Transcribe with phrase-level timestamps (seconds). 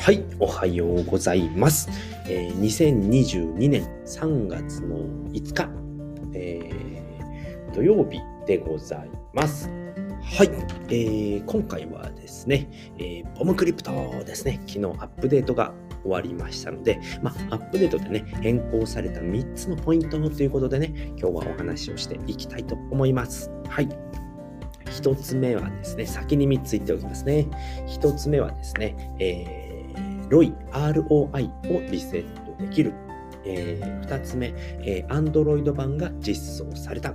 [0.00, 1.90] はい、おはようございます。
[2.26, 4.96] えー、2022年3月の
[5.28, 5.68] 5日、
[6.32, 9.68] えー、土曜日でございます。
[10.22, 10.50] はい、
[10.88, 13.92] えー、今回はですね、えー、ボムクリプト
[14.24, 23.50] ですね、昨日アップデートが終わりましたので、まあ、アップデートでね、変更された3つのポイントということでね、今日はお話をしていきたいと思います。
[23.68, 23.88] はい。
[24.86, 27.48] 1つ目はですね、先に3つ言っておきますね。
[27.86, 29.69] 1つ目はですね、えー
[30.30, 32.92] ROI、ROI をリセットできる。
[33.44, 37.14] えー、2つ目、えー、Android 版が実装された。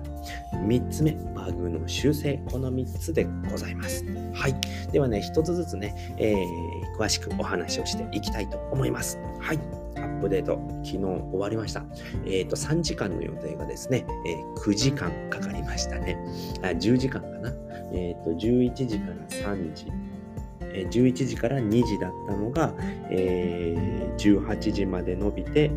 [0.54, 2.42] 3つ目、バグの修正。
[2.50, 4.04] この3つでございます。
[4.34, 4.56] はい。
[4.92, 9.20] ではね、1つずつね、えー、詳しくお話をしていきたいと思います。
[9.40, 9.60] はい。
[9.98, 11.86] アップデート、昨日終わりました。
[12.26, 16.18] えっ、ー、と、3時間の予定がですね、えー、9時間かかりましたね。
[16.62, 17.54] あ10時間かな。
[17.94, 19.88] えっ、ー、と、11時から3時、
[20.90, 22.74] 11時から2時だったのが、
[23.10, 25.72] えー、18時まで伸びて、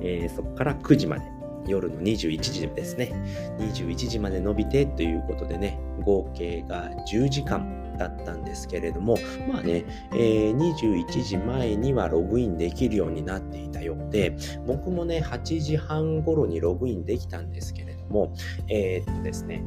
[0.00, 1.34] えー、そこから9時まで、
[1.66, 3.12] 夜の21時ですね。
[3.58, 9.16] 21時まで伸びてということでね、合計が10時間だったんですけれども、
[9.48, 18.34] まあね、えー、21時前にはログインできるようになっていたようで、僕もね、8時半頃にログインできたんですけれども、
[18.68, 19.64] えー、っとですね、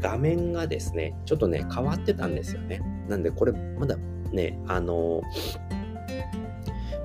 [0.00, 2.80] 画面がですね、ちょっとね、変わってたんですよね。
[3.08, 3.96] なんで、これ、まだ
[4.32, 5.22] ね、あの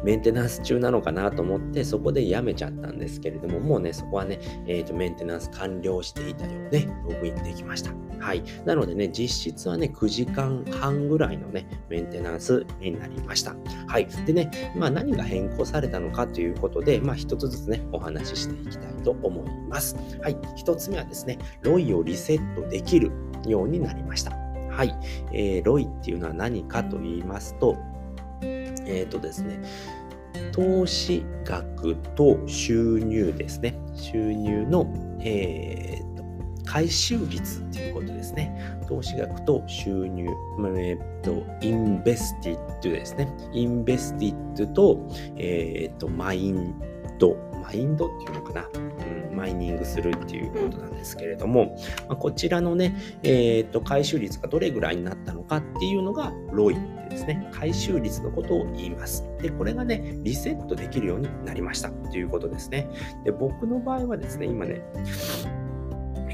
[0.06, 7.92] メンテナンス中なのかなと思って、そこでやめちゃったんですけれども、もうね、そこはね、え、ー、と、メンテナンス完了していたようで、ログインできました。
[8.20, 8.44] はい。
[8.66, 13.56] なのでね、実質はね、9時間半ぐらいのね、メンテナンスになりました。
[13.88, 14.08] はい。
[14.28, 19.96] でね、まあ何が変更されたのかということで、まあ一つずつね、お話ししていきたいと思います。
[20.22, 20.38] はい。
[20.56, 23.12] 一つ目はですね、ロイをリセットできる
[23.48, 24.32] ようになりました。
[24.70, 24.96] はい。
[25.34, 27.76] えー、ロイっていうのは何かと言いますと、
[28.86, 29.60] えっ、ー、とですね、
[30.52, 33.78] 投資額と収入ですね。
[33.94, 36.24] 収入の、えー、と
[36.66, 38.80] 回収率っていうことですね。
[38.88, 40.26] 投資額と収入、
[40.78, 43.28] えー、と Invested ですね。
[43.54, 45.08] Invested と,、
[45.38, 48.70] えー、と Mined、Mined っていうのかな。
[49.46, 59.24] マイニングするっていうことなんですけれども、まあ、こちらのね、えっ、と、回収率がどれぐらいになったのかっていうのが、 ROI ってですね、回収率のことを言います。
[59.40, 62.88] で、これがね、リセットできるようになりましたということですね。
[63.24, 64.82] で、僕の場合はですね、今ね、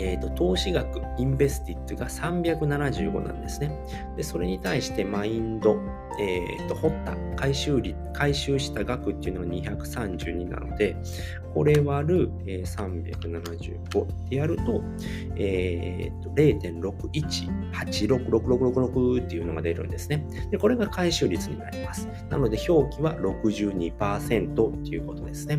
[0.02, 3.72] えーと、投資額、インベスティッドが375なんですね。
[4.18, 5.78] で、それに対してマインド、
[6.20, 10.96] えーと、掘った、回収率、回収した額っていうのが232なので、
[11.54, 14.82] これ割る、えー、375ってやると、
[15.38, 20.26] えーと、0.61866666っていうのが出るんですね。
[20.50, 22.08] で、これが回収率になります。
[22.30, 25.58] なので、表記は62%っていうことですね。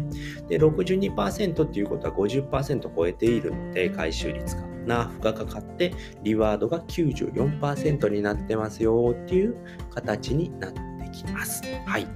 [0.49, 4.73] で、62%っていうことは50%超えているので、回収率が。
[4.87, 9.57] ナーフがかかって、リワードが94%になってますよっていう
[9.91, 10.81] 形になって
[11.13, 11.63] きます。
[11.87, 12.07] はい。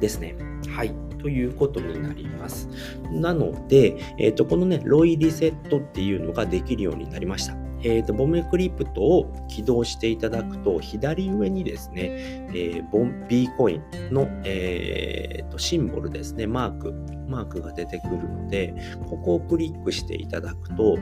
[0.00, 0.34] ですね。
[0.68, 1.09] はい。
[1.22, 2.68] ということになります。
[3.10, 7.56] なので、えっ、ー、と、このね、ロイリセットっていうのができるようになりました。
[7.82, 16.92] えーと、ボムクリプトを起動していただくと、左上にですね、えー、ボン B コインの、えーと、シンボルですね、マーク、
[17.26, 18.74] マークが出てくるので、
[19.08, 20.98] ここをクリックしていただくと、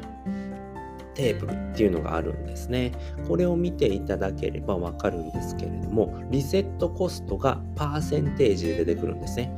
[1.18, 2.92] Table っていうのがあるんですね。
[3.28, 9.52] これを見ていただければわかるんですけれども、リセットコストがパーセンテージで出てくるんですね。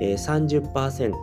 [0.00, 1.14] えー、30%、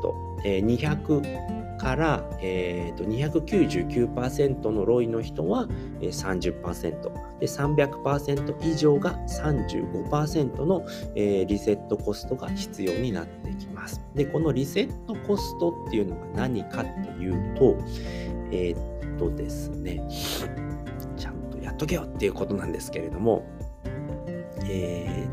[0.46, 5.68] えー、200から、えーと、299%の ROI の人は
[6.00, 10.86] 30%で300%以上が35%の、
[11.16, 14.00] えー、リセットコストが必要になってきます。
[14.14, 17.76] でこのリセットコストっていうのが何かっていうと、
[18.52, 20.02] えー、とですね、
[21.16, 23.46] ちゃんとやっとけよっていうことなんですけれども、
[24.66, 25.28] え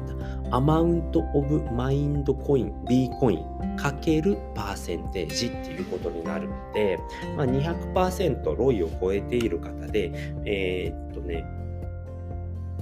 [0.45, 6.99] ー、アマウントオブマインドコイン、B コインかけるパーセンテージっていうことになるので、
[7.37, 10.11] まあ、200%ロイを超えている方で、
[10.45, 11.45] えー、っとね、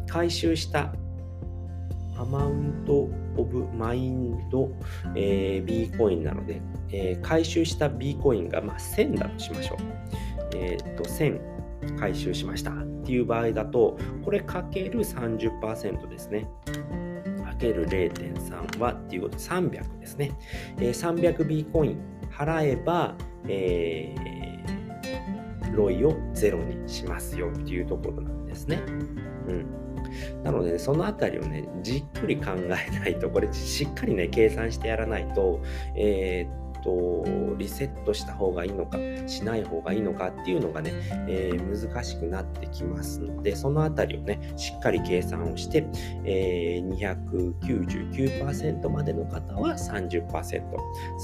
[0.09, 0.93] 回収した
[2.19, 4.71] Amount of Mined、
[5.15, 10.36] えー、B コインなので、えー、回収した B コインが、まあ、1000だとしましょう。
[10.57, 12.75] えー、と1000回収しましたっ
[13.05, 16.49] ていう場合だと、これかける30%ですね。
[17.45, 20.33] かける0.3はっていうこと300ですね。
[20.79, 21.99] えー、300B コイン
[22.31, 23.15] 払えば、
[23.49, 28.83] えー、ロイをゼロにしますよっていうところなんですね。
[29.49, 29.67] うん。
[30.43, 35.61] なので、ね、そのあたりをね、じっくり考えないと、これしっかりね、計算してやらないと、
[35.95, 37.25] えーと、
[37.59, 40.93] リセットした方がいいのか、しない方がいいのかっていうのがね、
[41.29, 45.87] えー、難しくなってきますので、そのあたりをね、しっかり計算をして、
[46.25, 47.19] えー、
[47.59, 50.29] 299%までの方は30%、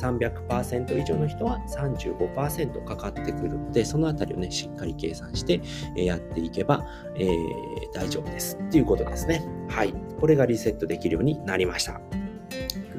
[0.00, 5.60] 300%以上の人は35%かかってくるので、そのあたりをね、しっかり計算して
[5.94, 6.84] やっていけば、
[7.16, 7.28] えー、
[7.94, 9.46] 大丈夫ですっていうことですね。
[9.68, 9.94] はい。
[10.18, 12.21] これがリセットできるようになりました。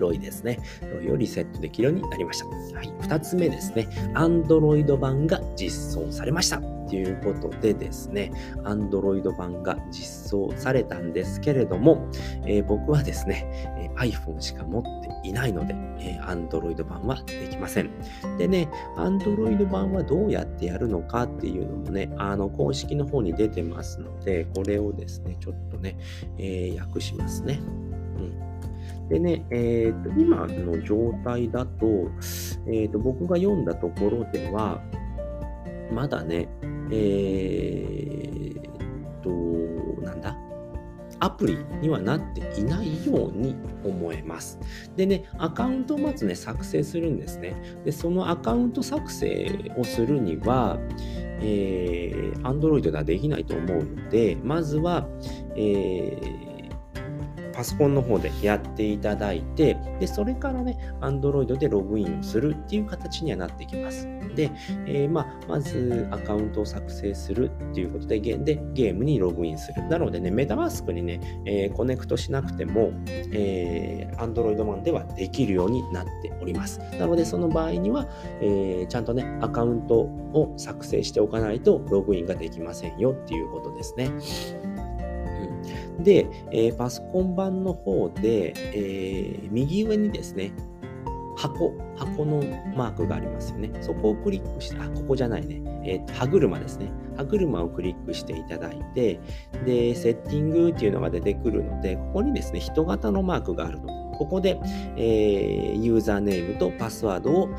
[0.03, 0.59] ロイですね。
[0.81, 2.45] ロイをリセットできるようになりました。
[2.45, 2.87] はい。
[2.87, 3.87] 2つ目ですね。
[4.13, 6.61] Android 版が実装されました。
[6.89, 8.31] ということでですね、
[8.63, 12.07] Android 版が実装されたんですけれども、
[12.45, 13.47] えー、僕はですね、
[13.79, 17.89] え iPhone しか持っていないので、えー、Android 版はできません。
[18.37, 25.97] でね、Android 版はどうやってやるのかっていうのもね、あの公式の方に出てますので、これをですね、ちょっとね、
[26.37, 27.61] えー、訳しますね。
[29.09, 31.85] でね、えーと、今の状態だと,、
[32.67, 34.81] えーと、僕が読んだところでは、
[35.91, 36.47] まだね、
[36.91, 39.29] えーと、
[40.01, 40.37] なんだ
[41.19, 43.55] アプリにはなっていないように
[43.85, 44.59] 思えます。
[44.97, 47.55] でね、アカウントをまずね、作成するんですね。
[47.85, 50.77] で、そのアカウント作成をするには、
[51.39, 55.07] えー、Android ではできないと思うので、まずは、
[55.55, 56.42] えー
[57.53, 64.07] パソコンの方でやっていただいて、で、それからね、Android でログインをするっていう形にはなってきます。
[64.35, 64.51] で、
[64.87, 69.83] えー、まあ、まずアカウントを作成するっていうことで、ゲでゲームにログインする。
[69.83, 76.79] なのでね、メタマスクにね、えー、コネクトしなくても、えー、Android 版ではできるようになっております。
[76.99, 78.07] なので、その場合には、
[78.41, 84.09] えー、ちゃんとね、アカウントを作成しておかないとログインができませんよっていうことですね。
[85.99, 90.53] で、えー、パソコン版の方で、えー、右上にですね、
[91.35, 92.43] 箱、箱の
[92.75, 93.71] マークがありますよね。
[93.81, 95.61] そこをクリックして、あ、ここじゃないね。
[95.85, 96.91] えっ、ー、と、歯車ですね。
[97.17, 99.19] 歯車をクリックしていただいて、
[99.65, 104.59] で、セッティングっていうのが出てくるので、ここにですね、人型のマークがあるので、ここで、
[104.95, 107.49] えー、ユーザーネームとパスワードを、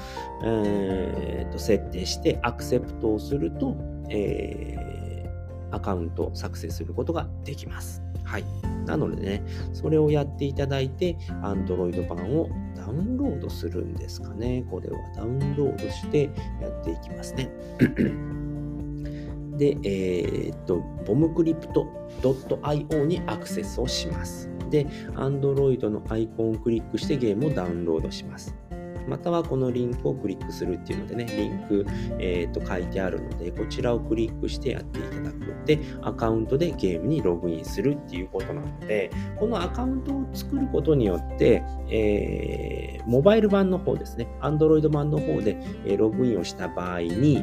[0.44, 3.76] えー、と設定してアクセプトをすると、
[4.08, 8.03] えー、アカウントを作成することができます。
[8.24, 8.44] はい。
[8.86, 14.64] なのでね、それをやっていただいて、Android 版をダウンロードするんですかね。
[14.70, 17.50] これはダウンロードしてやっていきますね。
[19.56, 24.50] で、えー、っと、bombcrypt.io にアクセスをします。
[24.70, 28.54] で、Android のアイコンをクリックしてゲームをダウンロードします。
[29.08, 31.86] またはこのリンクをクリックするっていうのでね、リンク、
[32.18, 35.34] えー、と書いてあるので、こちらをクリックしてやっていただく。
[35.66, 47.42] で、アカウントでゲームにログインするっていうことなので、このアカウントを作ることによって、えー、モバイル版の方ですね、Android 版の方で、えログインをした場合に、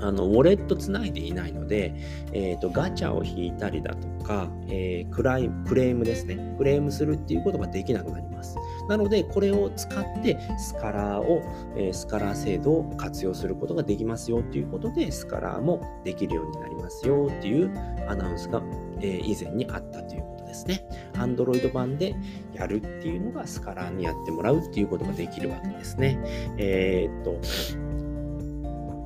[0.00, 1.94] あのウォレットつないでいないので、
[2.32, 6.54] えーと、ガチャを引いたりだとか、えー、クライクレームですね。
[6.56, 8.56] クレームするっていうことができなくなります。
[8.88, 11.42] なので、これを使ってスカラーを、
[11.76, 17.70] え、スカラー制度を活用することができますよということで、スカラーもできるようになりますよっていう
[18.08, 18.62] アナウンスが、
[19.00, 20.86] え、以前にあったということですね。
[21.14, 22.14] Android 版で
[22.54, 26.18] やるっていうのがスカラーにやってもらうっていうことができるわけですね。
[26.56, 27.32] えー、っと、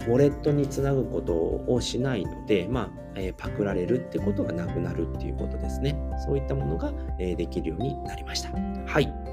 [0.06, 5.96] ウォレットにつなぐことをしないので、まあえー、パクられるってことがなくなるっていうことですね。
[6.24, 8.50] そういったものが、えー、できるようになりました。
[8.86, 9.31] はい。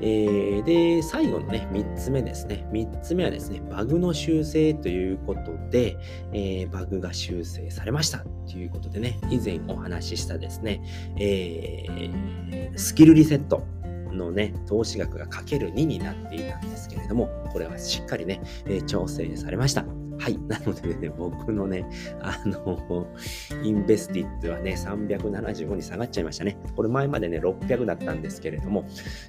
[0.00, 2.66] えー、で、最後のね、3つ目ですね。
[2.72, 5.96] 3つ目はですね、バグの修正ということで、
[6.32, 10.82] えー、バグが修正されましたということでね、以前お話ししたですね、
[11.18, 13.64] えー、スキルリセット
[14.12, 19.99] のね、投資額がかける2になっていたんですけれども、これはしっかりね、え、調整されました。
[20.20, 20.38] はい。
[20.46, 21.86] なのでね、僕のね、
[22.20, 23.06] あの、
[23.62, 26.58] インベスティッドはね、375に下がっちゃいましたね。
[26.76, 28.84] これ前までね、600だったんですけれども、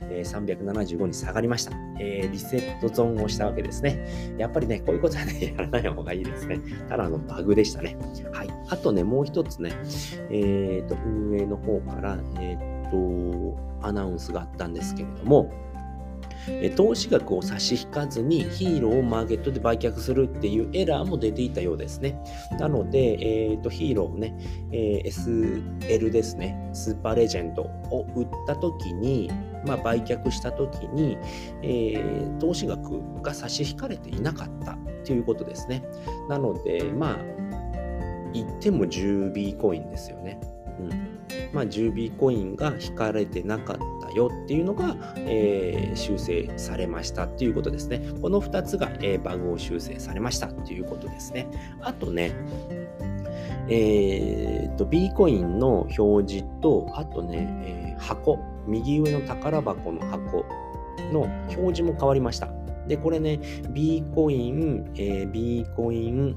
[0.10, 1.72] えー、375に下がりました。
[2.00, 4.36] えー、リセットゾーンをしたわけですね。
[4.38, 6.60] やっぱりね、こういうことはね、 やらない方がいいですね。
[6.90, 7.96] ただのバグでしたね。
[8.34, 8.50] はい。
[8.68, 9.72] あとね、もう一つね、
[10.30, 15.71] えっ、ー、と、運営の方から、えっ、と、アナウンスがあったんですけれども、
[16.76, 22.20] 投資額を差し引かずにヒーローをマーケットで売却するっていうエラーも出ていたようですね。
[22.60, 24.36] なので、えーと、ヒーローをね、
[24.72, 29.30] えー、SL ですね、スーパーレジェンドを売った時に、
[29.66, 31.18] まあ、売却した時に、
[31.62, 35.84] えー、投資額が差し引かれていなかったということですね。
[36.30, 37.18] なので、まあ、
[38.34, 40.40] 言っても 10B コインですよね。
[40.80, 41.11] うん
[41.54, 48.02] まあ、10B コインが引かれてなかったよっていうのが、えー、修正されましたっていうことですね。
[48.22, 51.48] この2つが、えー、バグを修正されましたっていうことですね。
[51.82, 52.34] あとね、
[53.68, 60.46] えー、と B コインの表示と、あとね、えー、箱、右上の宝箱の箱
[61.12, 62.50] の表示も変わりました。
[62.88, 63.40] で、これね、
[63.70, 66.36] B コイン、えー、B コイン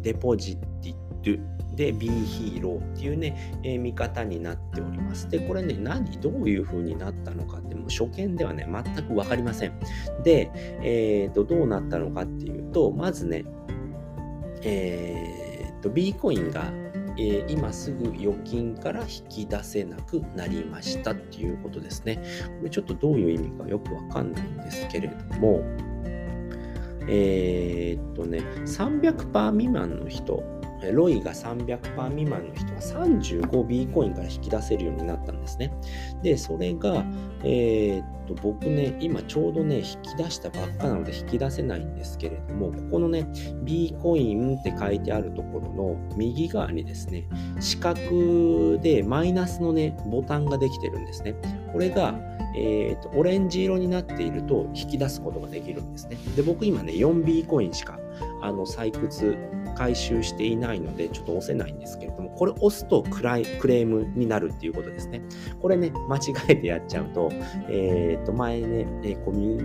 [0.00, 1.02] デポジティット
[1.74, 5.28] で B ヒーローっていうね、えー、見方になっております。
[5.28, 9.72] で、これね、何、どういう風になったのかってもう初見ではね、全く分かりません。
[10.22, 10.50] で、
[10.82, 13.44] えー、と、どうなったのかっていうと、まずね、
[14.62, 16.72] えー、と、B コインが
[17.18, 22.22] え、今すぐ預金から引き出せなくなりましたっていうことですね。
[22.58, 25.60] これちょっとどういう意味かよくわかんないんですけれども、
[27.08, 30.42] えー、っとね、300%未満の人
[30.90, 35.72] ロイが300%未満の人は 35B コインから引き出せるようになったんですね。
[36.22, 37.04] で、それが、
[37.44, 43.26] えー、っと、僕ね、今ちょうどね、引き出したばっかなので引き出せないんですけれども、ここのね、
[43.62, 47.28] B コインって書いてあるところの右側にですね、
[47.60, 51.34] 四角でマイナスのね、ボタンができてるんですね。
[51.72, 52.18] これが、
[52.54, 56.16] えーと、オレンジ色になっていると引き出すことができるんですね。
[56.36, 57.98] で、僕今ね、4B コインしか
[58.42, 59.36] あの採掘
[59.74, 65.22] 回収していないので、ちょっと押せないんですけれども、これ押すとクライクレームになるっていうことですね。
[65.60, 67.30] これね、間違えてやっちゃうと、
[67.68, 68.86] えっ、と、前ね、
[69.24, 69.58] コミ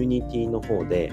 [0.00, 1.12] ュニティの方で、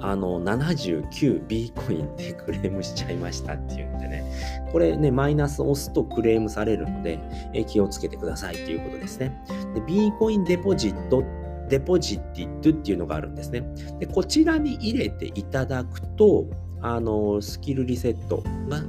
[0.00, 4.24] あの、79B コインでクレームしちゃいましたっていうんでね、
[4.72, 7.18] これね、マイナス押すとクレームされるので、
[7.54, 9.42] え気をつけてくださいっていうことですね。
[9.74, 11.24] で、B コインデポジット
[11.68, 13.62] デポジティッドっていうのがあるんですね。
[13.98, 16.46] で、こちらに入れていただくと、
[16.82, 18.42] あのスキルリセット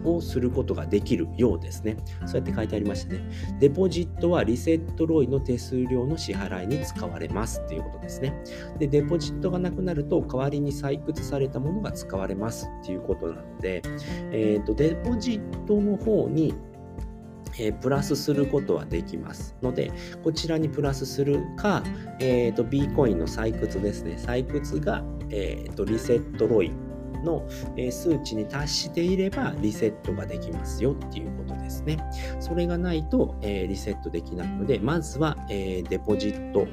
[0.03, 1.97] をすることができるようですね。
[2.25, 3.21] そうやって書いてありましたね。
[3.59, 8.33] デポジットはリセットロイの手数料の支払いに使われますっていうことですね。
[8.79, 13.81] で、デポジットがなくなると代わりに採掘されたものが使われますっていうことなので、
[14.31, 16.53] えーと、デポジットの方に
[17.59, 19.91] えー、プラスすることはできますので、
[20.23, 21.83] こちらにプラスするか、
[22.19, 24.15] えーと、B コインの採掘ですね。
[24.19, 26.71] 採掘が、えーとリセットロイ
[27.23, 27.43] の
[27.91, 31.97] 数値に達していればリセットができますよっていうことですね。
[32.39, 36.67] それがないと、リセットできないので、まずは、デポジット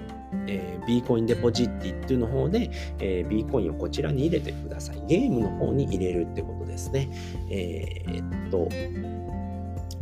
[0.47, 5.03] えー、B コインデポジッティっていうの方で、えー、B コインをこちらに入れてください。
[5.07, 7.09] ゲームの方に入れるってことですね。
[7.51, 8.69] えー、っと、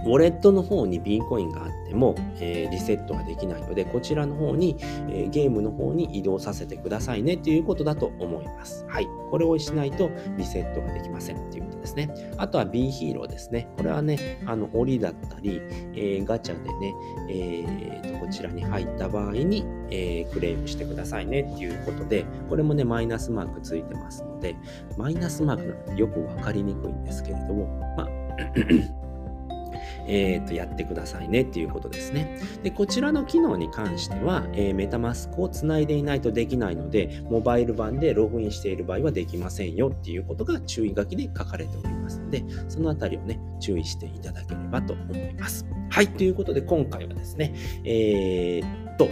[0.04, 8.84] ウォレットの方に B コインがあっても、えー、リセットができないので、こちらの方に、えー、ゲームの方に移動させてくださいねということだと思います。
[8.88, 9.08] はい。
[9.30, 12.10] これをしないとリセットができませんっていうことですね。
[12.36, 13.68] あとは B ヒーローですね。
[13.76, 15.60] これはね、あの、檻だったり、
[15.94, 16.94] えー、ガチャでね、
[17.30, 24.56] えーと、こちらに入った場合に、えクレームしてくださいねっていうことで、これもね、マイナスマークついてますので、
[24.96, 27.66] マイナスマークなのでよくわかりにくいんですけれども、
[27.96, 29.01] まあ
[30.06, 32.38] えー、とやってくださいねっていうことですね。
[32.62, 45.66] で、こちらの機能に関しては、えー、メタマスクをつないでいないとできないので、モバイル版でログインしている場合はできませんよっていうことが注意書きで書かれておりますので、そのあたりをね、注意していただければと思います。
[45.90, 47.54] はい、ということで今回はですね、
[47.84, 49.08] えー、っと、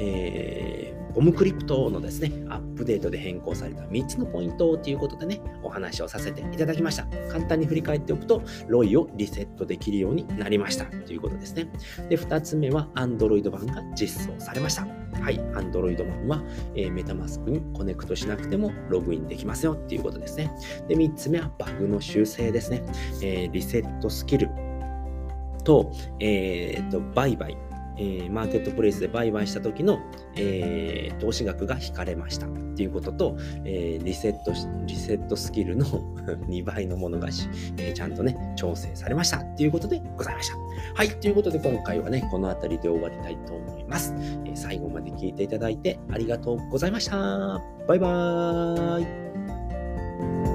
[0.00, 7.08] えーゴムクリプトのですね、アップデートで変更された3つのポイントということでね、お話をさせていただきました。
[7.28, 11.72] 簡単に振り返っておくと、ロイをリセットできるようになりましたということですね。
[12.08, 14.86] で、2つ目は Android 版が実装されました。
[15.20, 16.40] はい、Android 版は、
[16.76, 20.52] えー、メタマスクにコネクトしなくてもログインできますよっていうことですね。
[20.86, 22.84] で、3つ目はバグの修正ですね。
[23.24, 24.50] えー、リセットスキル
[25.64, 27.58] と、えー、と、売買
[27.98, 30.00] えー、マーケットプレイスで売買した時の、
[30.36, 34.52] えー、投資額が引かれましたっていうことと、えー、リセット
[34.86, 35.86] リセットスキルの
[36.48, 40.56] 2倍のものがし、えちゃんとね、調整されましたっていうことでございました。
[40.94, 44.14] はい、ということで今回はね、この辺りで終わりたいと思います。
[44.44, 47.60] え最後まで聞いていただいてありがとうございました。
[47.86, 49.24] バイバー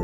[0.00, 0.03] イ。